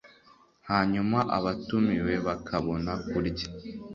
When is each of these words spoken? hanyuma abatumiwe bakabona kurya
hanyuma 0.69 1.17
abatumiwe 1.37 2.13
bakabona 2.27 2.91
kurya 3.09 3.47